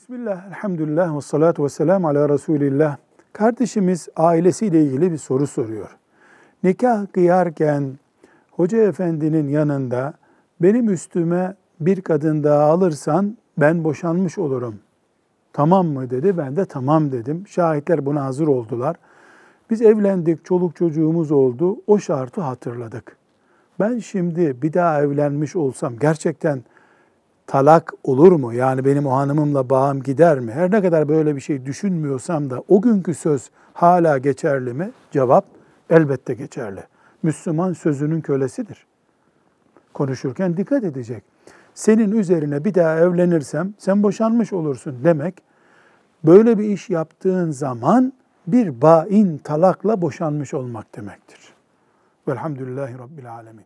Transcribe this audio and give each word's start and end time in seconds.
Bismillah, 0.00 0.46
elhamdülillah 0.46 1.16
ve 1.16 1.20
salatu 1.20 1.64
ve 1.64 1.68
selamu 1.68 2.08
ala 2.08 2.28
Resulillah. 2.28 2.96
Kardeşimiz 3.32 4.08
ailesiyle 4.16 4.82
ilgili 4.82 5.12
bir 5.12 5.16
soru 5.16 5.46
soruyor. 5.46 5.96
Nikah 6.64 7.06
kıyarken 7.12 7.98
hoca 8.50 8.78
efendinin 8.78 9.48
yanında 9.48 10.14
benim 10.62 10.90
üstüme 10.90 11.54
bir 11.80 12.00
kadın 12.00 12.44
daha 12.44 12.62
alırsan 12.62 13.36
ben 13.58 13.84
boşanmış 13.84 14.38
olurum. 14.38 14.74
Tamam 15.52 15.86
mı 15.86 16.10
dedi. 16.10 16.38
Ben 16.38 16.56
de 16.56 16.64
tamam 16.64 17.12
dedim. 17.12 17.44
Şahitler 17.48 18.06
buna 18.06 18.24
hazır 18.24 18.46
oldular. 18.46 18.96
Biz 19.70 19.82
evlendik, 19.82 20.44
çoluk 20.44 20.76
çocuğumuz 20.76 21.32
oldu. 21.32 21.76
O 21.86 21.98
şartı 21.98 22.40
hatırladık. 22.40 23.16
Ben 23.80 23.98
şimdi 23.98 24.62
bir 24.62 24.72
daha 24.72 25.02
evlenmiş 25.02 25.56
olsam 25.56 25.98
gerçekten 25.98 26.62
talak 27.50 27.92
olur 28.04 28.32
mu? 28.32 28.52
Yani 28.52 28.84
benim 28.84 29.06
o 29.06 29.16
hanımımla 29.16 29.70
bağım 29.70 30.02
gider 30.02 30.40
mi? 30.40 30.52
Her 30.52 30.70
ne 30.70 30.82
kadar 30.82 31.08
böyle 31.08 31.36
bir 31.36 31.40
şey 31.40 31.66
düşünmüyorsam 31.66 32.50
da 32.50 32.62
o 32.68 32.82
günkü 32.82 33.14
söz 33.14 33.50
hala 33.74 34.18
geçerli 34.18 34.72
mi? 34.72 34.90
Cevap 35.10 35.44
elbette 35.90 36.34
geçerli. 36.34 36.80
Müslüman 37.22 37.72
sözünün 37.72 38.20
kölesidir. 38.20 38.86
Konuşurken 39.94 40.56
dikkat 40.56 40.84
edecek. 40.84 41.24
Senin 41.74 42.12
üzerine 42.12 42.64
bir 42.64 42.74
daha 42.74 42.98
evlenirsem 42.98 43.74
sen 43.78 44.02
boşanmış 44.02 44.52
olursun 44.52 44.98
demek. 45.04 45.42
Böyle 46.24 46.58
bir 46.58 46.64
iş 46.64 46.90
yaptığın 46.90 47.50
zaman 47.50 48.12
bir 48.46 48.82
bain 48.82 49.38
talakla 49.38 50.02
boşanmış 50.02 50.54
olmak 50.54 50.96
demektir. 50.96 51.54
Velhamdülillahi 52.28 52.98
Rabbil 52.98 53.32
Alemin. 53.32 53.64